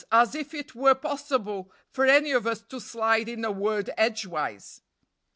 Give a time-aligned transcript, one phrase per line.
[0.11, 4.81] _as if it were possible for any of us to slide in a word edgewise!)